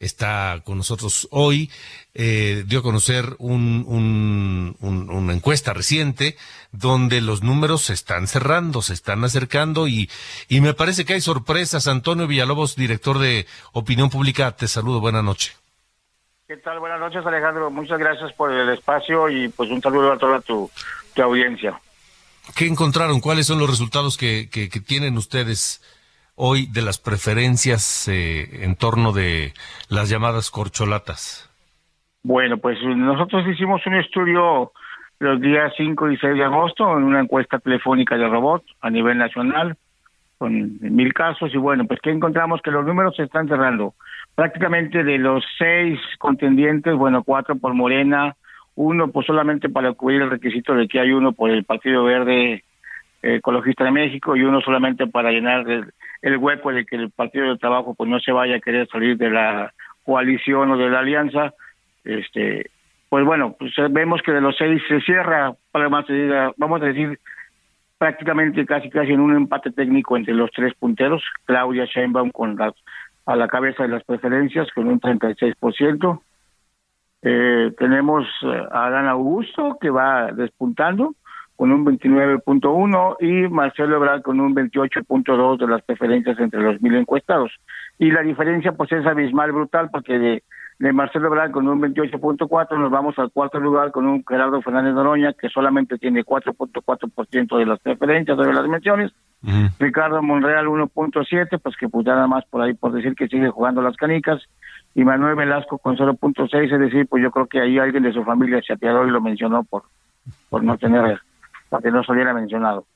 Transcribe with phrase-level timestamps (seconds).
[0.00, 1.70] Está con nosotros hoy.
[2.14, 6.36] Eh, dio a conocer un, un, un, una encuesta reciente
[6.72, 10.10] donde los números se están cerrando, se están acercando y,
[10.48, 11.86] y me parece que hay sorpresas.
[11.86, 15.00] Antonio Villalobos, director de Opinión Pública, te saludo.
[15.00, 15.56] Buenas noches.
[16.46, 16.78] ¿Qué tal?
[16.78, 17.70] Buenas noches, Alejandro.
[17.70, 20.70] Muchas gracias por el espacio y pues un saludo a toda tu,
[21.14, 21.80] tu audiencia.
[22.54, 23.20] ¿Qué encontraron?
[23.20, 25.80] ¿Cuáles son los resultados que, que, que tienen ustedes
[26.36, 29.52] hoy de las preferencias eh, en torno de
[29.88, 31.50] las llamadas corcholatas?
[32.22, 34.72] Bueno, pues nosotros hicimos un estudio
[35.18, 39.18] los días 5 y 6 de agosto en una encuesta telefónica de robot a nivel
[39.18, 39.76] nacional
[40.38, 43.94] con mil casos y bueno, pues que encontramos que los números se están cerrando.
[44.34, 48.34] Prácticamente de los seis contendientes, bueno, cuatro por Morena,
[48.74, 52.64] uno pues solamente para cubrir el requisito de que hay uno por el Partido Verde
[53.24, 57.58] Ecologista de México y uno solamente para llenar el, hueco de que el Partido del
[57.58, 59.72] Trabajo pues no se vaya a querer salir de la
[60.04, 61.54] coalición o de la alianza.
[62.04, 62.70] Este,
[63.08, 67.18] pues bueno, pues vemos que de los seis se cierra, vamos a decir,
[67.96, 72.72] prácticamente casi casi en un empate técnico entre los tres punteros, Claudia Sheinbaum con la,
[73.26, 76.20] a la cabeza de las preferencias con un 36%.
[77.22, 78.26] Eh, tenemos
[78.70, 81.14] a Adán Augusto que va despuntando
[81.56, 86.94] con un 29.1 y Marcelo Ebrard con un 28.2 de las preferencias entre los mil
[86.96, 87.52] encuestados.
[87.98, 90.42] Y la diferencia pues es abismal, brutal, porque de,
[90.80, 94.94] de Marcelo Ebrard con un 28.4 nos vamos al cuarto lugar con un Gerardo Fernández
[94.94, 99.12] Noroña que solamente tiene 4.4% de las preferencias de las menciones.
[99.78, 103.82] Ricardo Monreal 1.7, pues que pues nada más por ahí por decir que sigue jugando
[103.82, 104.42] las canicas.
[104.94, 108.24] Y Manuel Velasco con 0.6, es decir, pues yo creo que ahí alguien de su
[108.24, 109.82] familia se apiadó y lo mencionó por,
[110.48, 111.20] por no tener
[111.74, 112.86] para que no saliera mencionado.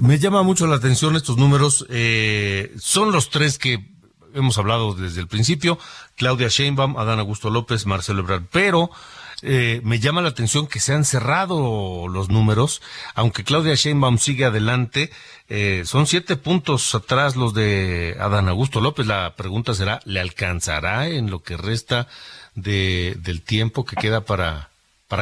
[0.00, 1.86] Me llama mucho la atención estos números.
[1.88, 3.86] Eh, son los tres que
[4.34, 5.78] hemos hablado desde el principio:
[6.16, 8.42] Claudia Sheinbaum, Adán Augusto López, Marcelo Ebrard.
[8.50, 8.90] Pero
[9.42, 12.82] eh, me llama la atención que se han cerrado los números,
[13.14, 15.12] aunque Claudia Sheinbaum sigue adelante.
[15.48, 19.06] Eh, son siete puntos atrás los de Adán Augusto López.
[19.06, 22.08] La pregunta será: ¿le alcanzará en lo que resta
[22.56, 24.68] de, del tiempo que queda para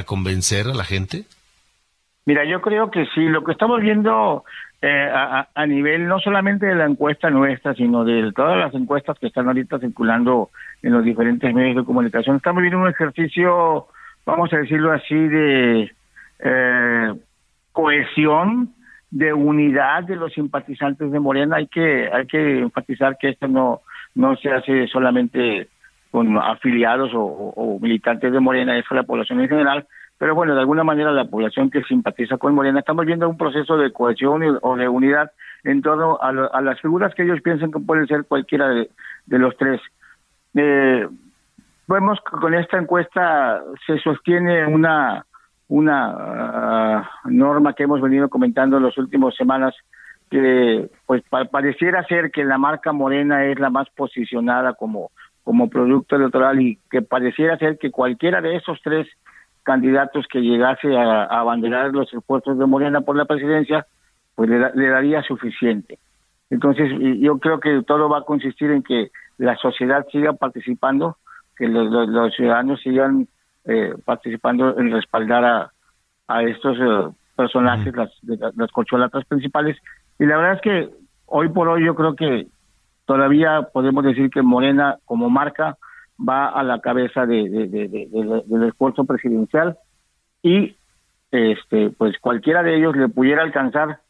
[0.06, 1.26] convencer a la gente?
[2.24, 4.44] Mira, yo creo que sí, lo que estamos viendo
[4.80, 9.18] eh, a, a, nivel no solamente de la encuesta nuestra, sino de todas las encuestas
[9.18, 10.50] que están ahorita circulando
[10.82, 13.86] en los diferentes medios de comunicación, estamos viendo un ejercicio,
[14.24, 15.90] vamos a decirlo así, de
[16.40, 17.12] eh,
[17.72, 18.74] cohesión,
[19.10, 21.56] de unidad de los simpatizantes de Morena.
[21.56, 23.82] Hay que hay que enfatizar que esto no
[24.14, 25.68] no se hace solamente
[26.10, 29.86] con afiliados o, militantes de Morena, es la población en general,
[30.22, 33.76] pero bueno, de alguna manera la población que simpatiza con Morena, estamos viendo un proceso
[33.76, 35.32] de cohesión o de unidad
[35.64, 38.88] en torno a, lo, a las figuras que ellos piensan que pueden ser cualquiera de,
[39.26, 39.80] los tres.
[40.54, 41.08] Eh,
[41.88, 45.26] vemos que con esta encuesta se sostiene una
[45.66, 49.74] una uh, norma que hemos venido comentando en las últimas semanas
[50.30, 55.10] que pues pa pareciera ser que la marca Morena es la más posicionada como
[55.42, 59.08] como producto electoral y que pareciera ser que cualquiera de esos tres
[59.62, 63.86] candidatos que llegase a, a abanderar los esfuerzos de Morena por la presidencia,
[64.34, 65.98] pues le, le, daría suficiente.
[66.50, 66.90] Entonces,
[67.20, 71.16] yo creo que todo va a consistir en que la sociedad siga participando,
[71.56, 73.28] que los, los, los ciudadanos sigan
[73.64, 75.72] eh, participando en respaldar a,
[76.28, 78.10] a estos eh, personajes, las,
[78.56, 79.76] las, corcholatas principales.
[80.18, 80.90] Y la verdad es que
[81.26, 82.46] hoy por hoy yo creo que
[83.06, 85.76] todavía podemos decir que Morena como marca
[86.26, 89.78] va a la cabeza de, de, de, de, del esfuerzo presidencial
[90.42, 90.76] y
[91.30, 94.00] este pues cualquiera de ellos le pudiera alcanzar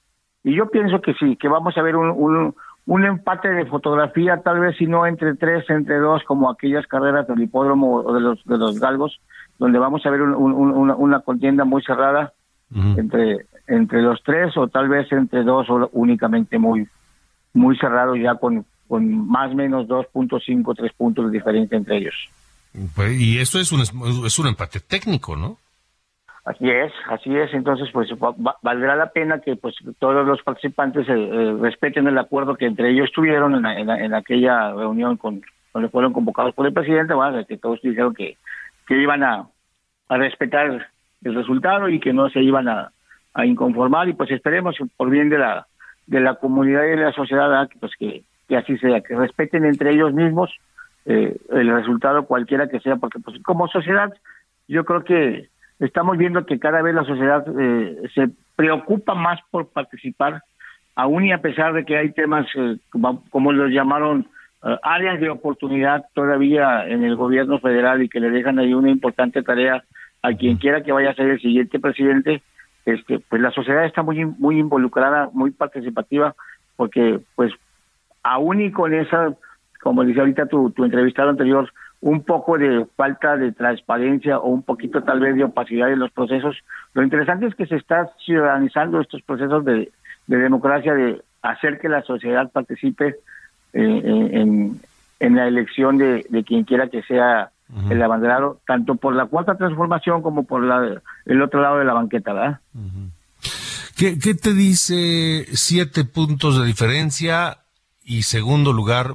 [0.43, 2.55] y yo pienso que sí que vamos a ver un, un,
[2.87, 7.27] un empate de fotografía tal vez si no entre tres entre dos como aquellas carreras
[7.29, 9.21] del hipódromo o de los de los galgos
[9.59, 12.33] donde vamos a ver un, una, una, contienda muy cerrada
[12.75, 12.99] uh -huh.
[12.99, 16.89] entre entre los tres o tal vez entre dos o únicamente muy
[17.55, 22.15] muy cerrado ya con con más o menos 2.5, 3 puntos de diferencia entre ellos.
[22.95, 25.59] Pues, y esto es un, es un empate técnico, ¿no?
[26.45, 27.55] Así es, así es.
[27.55, 28.09] Entonces, pues
[28.63, 32.91] valdrá la pena que pues todos los participantes eh, eh, respeten el acuerdo que entre
[32.91, 35.43] ellos tuvieron en, aquella reunión con
[35.73, 37.47] donde fueron convocados por el presidente, ¿vale?
[37.47, 38.37] que todos dijeron que,
[38.87, 39.47] que iban a,
[40.09, 40.91] a respetar
[41.23, 42.93] el resultado y que no se iban a,
[43.35, 45.67] a inconformar y pues esperemos por bien de la
[46.07, 49.93] de la comunidad y de la sociedad pues que, que así sea, que respeten entre
[49.93, 50.51] ellos mismos
[51.07, 54.13] eh, el resultado cualquiera que sea, porque pues como sociedad
[54.69, 55.49] yo creo que
[55.79, 60.43] estamos viendo que cada vez la sociedad eh, se preocupa más por participar,
[60.95, 62.77] aún y a pesar de que hay temas, eh,
[63.31, 64.27] como, los llamaron,
[64.65, 68.91] eh, áreas de oportunidad todavía en el gobierno federal y que le dejan ahí una
[68.91, 69.83] importante tarea
[70.23, 72.43] a quien quiera que vaya a ser el siguiente presidente,
[72.87, 76.35] este, pues la sociedad está muy muy involucrada, muy participativa,
[76.77, 77.53] porque pues
[78.23, 79.35] aún y con esa,
[79.81, 81.71] como dice ahorita tu, tu entrevistado anterior,
[82.03, 86.11] un poco de falta de transparencia o un poquito tal vez de opacidad en los
[86.11, 86.57] procesos.
[86.95, 89.91] Lo interesante es que se está ciudadanizando estos procesos de,
[90.27, 93.17] democracia, de hacer que la sociedad participe
[93.73, 94.81] eh, en,
[95.21, 97.51] en, la elección de, quien quiera que sea
[97.89, 101.95] el abanderado, tanto por la cuarta transformación como por la, el otro lado de la
[101.95, 102.61] banqueta, ¿verdad?
[103.97, 107.62] ¿Qué, ¿Qué te dice siete puntos de diferencia
[108.05, 109.15] y segundo lugar,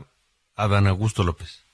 [0.56, 1.68] Adán Augusto López?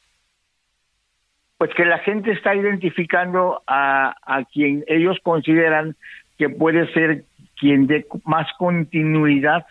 [1.63, 5.95] pues que la gente está identificando a, a quien ellos consideran
[6.37, 7.23] que puede ser
[7.57, 9.65] quien dé más continuidad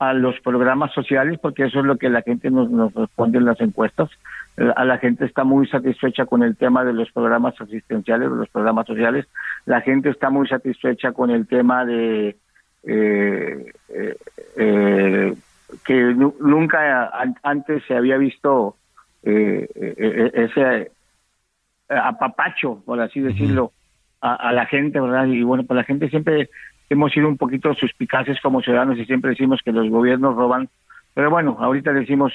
[0.00, 3.44] a los programas sociales, porque eso es lo que la gente nos, nos responde en
[3.44, 4.10] las encuestas.
[4.56, 8.48] Eh, la gente está muy satisfecha con el tema de los programas asistenciales, de los
[8.48, 9.26] programas sociales.
[9.64, 12.36] La gente está muy satisfecha con el tema de
[12.82, 13.72] eh,
[14.56, 15.34] eh,
[15.84, 17.10] que nunca
[17.42, 18.76] antes se había visto
[19.22, 20.90] ese
[21.88, 23.72] apapacho, por así decirlo,
[24.20, 25.26] a, la gente, ¿verdad?
[25.26, 26.48] Y bueno, pues la gente siempre
[26.88, 30.68] hemos sido un poquito suspicaces como ciudadanos y siempre decimos que los gobiernos roban,
[31.14, 32.32] pero bueno, ahorita decimos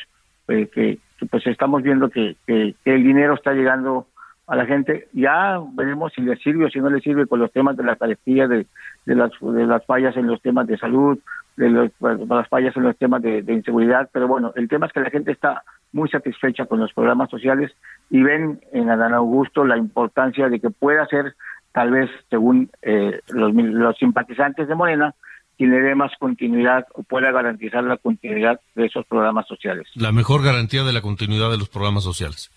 [0.50, 0.98] eh, que,
[1.30, 4.08] pues estamos viendo que, que, el dinero está llegando
[4.48, 7.52] a la gente, ya veremos si le sirve o si no le sirve con los
[7.52, 8.66] temas de la carestía, de,
[9.06, 11.20] de, las, de las fallas en los temas de salud,
[11.58, 14.94] de, los, las fallas en los temas de, de inseguridad, pero bueno, el tema es
[14.94, 17.72] que la gente está muy satisfecha con los programas sociales
[18.10, 21.36] y ven en Adán Augusto la importancia de que pueda ser,
[21.72, 25.16] tal vez según eh, los, los simpatizantes de Morena,
[25.58, 29.88] quien le dé más continuidad o pueda garantizar la continuidad de esos programas sociales.
[29.96, 32.52] La mejor garantía de la continuidad de los programas sociales.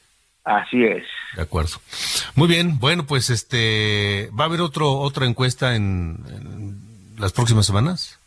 [0.45, 1.05] Así es.
[1.37, 1.77] De acuerdo.
[2.35, 6.19] Muy bien, bueno, pues este, ¿va a haber otro otra encuesta en,
[7.19, 8.20] las próximas semanas?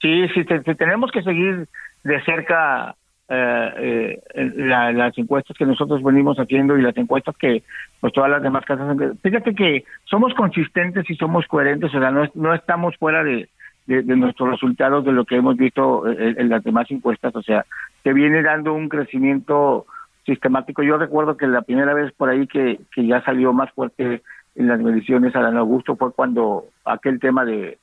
[0.00, 1.66] Sí, sí, tenemos que seguir
[2.04, 2.94] de cerca
[3.28, 7.62] eh, eh las encuestas que nosotros venimos haciendo y las encuestas que
[8.00, 12.26] pues todas las demás casas fíjate que somos consistentes y somos coherentes o sea no,
[12.34, 13.48] no estamos fuera de,
[13.86, 17.66] de, nuestros resultados de lo que hemos visto en, las demás encuestas o sea
[18.02, 19.84] se viene dando un crecimiento
[20.28, 20.82] sistemático.
[20.82, 24.22] Yo recuerdo que la primera vez por ahí que, que ya salió más fuerte
[24.54, 27.78] en las mediciones a Augusto fue cuando aquel tema de,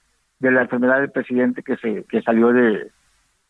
[0.49, 2.91] de la enfermedad del presidente que se que salió de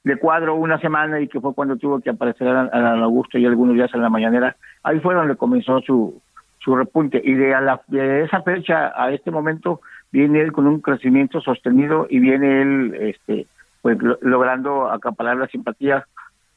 [0.06, 3.74] de cuadro una semana y que fue cuando tuvo que aparecer a, Augusto y algunos
[3.74, 6.22] días en la mañanera, ahí fue donde comenzó su,
[6.60, 7.20] su repunte.
[7.24, 9.82] Y de, a la, de esa fecha a este momento
[10.12, 13.48] viene él con un crecimiento sostenido y viene él este
[13.82, 16.06] pues logrando acaparar la simpatía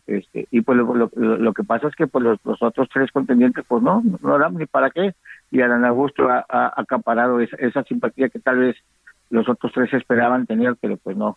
[0.06, 3.82] este y pues lo, lo, que pasa es que pues los, otros tres contendientes pues
[3.82, 5.14] no no dan ni para qué
[5.50, 8.76] y Adán Augusto ha, acaparado esa, esa, simpatía que tal vez
[9.30, 11.36] los otros tres esperaban tener pero pues no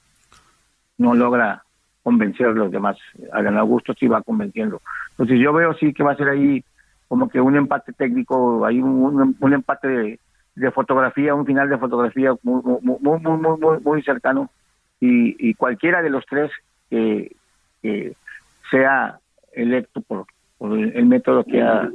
[0.98, 1.64] no logra
[2.04, 2.98] convencer a los demás.
[3.32, 4.82] Adán Augusto sí va convenciendo.
[5.12, 6.64] Entonces yo veo sí que va a ser ahí
[7.08, 10.20] como que un empate técnico, hay un, un, empate
[10.56, 14.50] de, fotografía, un final de fotografía muy muy muy muy, muy, cercano
[15.00, 16.50] y, y, cualquiera de los tres
[16.90, 17.36] que,
[18.70, 19.20] sea
[19.52, 20.26] electo por,
[20.78, 21.90] el, método que ha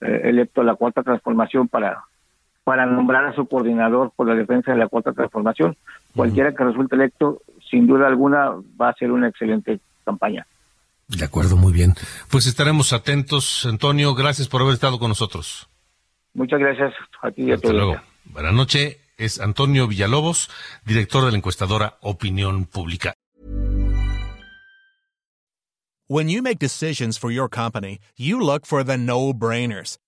[0.00, 2.02] eh, electo la cuarta transformación para
[2.66, 5.76] para nombrar a su coordinador por la defensa de la cuarta transformación.
[6.16, 10.44] Cualquiera que resulte electo sin duda alguna va a ser una excelente campaña.
[11.06, 11.94] De acuerdo, muy bien.
[12.28, 14.16] Pues estaremos atentos, Antonio.
[14.16, 15.68] Gracias por haber estado con nosotros.
[16.34, 16.92] Muchas gracias
[17.22, 18.00] a ti y a Hasta luego.
[18.24, 18.96] Buenas noches.
[19.16, 20.50] Es Antonio Villalobos,
[20.84, 23.14] director de la encuestadora Opinión Pública.
[26.08, 29.98] When you make decisions for your company, you look for the no-brainers.